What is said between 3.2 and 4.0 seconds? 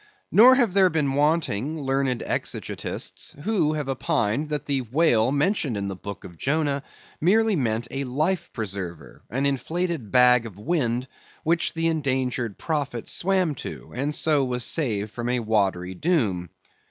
who have